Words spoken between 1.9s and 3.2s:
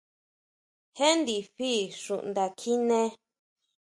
xunda kjiné.